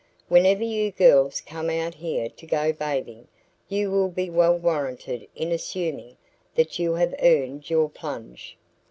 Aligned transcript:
"Whenever 0.29 0.63
you 0.63 0.89
girls 0.89 1.41
come 1.41 1.69
out 1.69 1.93
here 1.93 2.27
to 2.27 2.47
go 2.47 2.73
bathing, 2.73 3.27
you 3.69 3.91
will 3.91 4.07
be 4.09 4.31
well 4.31 4.57
warranted 4.57 5.27
in 5.35 5.51
assuming 5.51 6.17
that 6.55 6.79
you 6.79 6.95
have 6.95 7.13
earned 7.19 7.69
your 7.69 7.87
plunge." 7.87 8.57